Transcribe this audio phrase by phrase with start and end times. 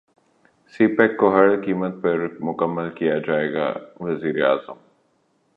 [0.73, 4.77] سی pack کو ہر قیمت پر مکمل کیا جائے گا وزیراعظم